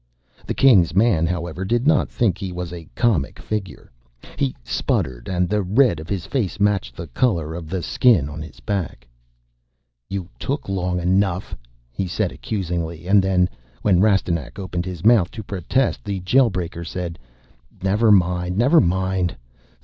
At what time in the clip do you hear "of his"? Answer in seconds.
5.99-6.25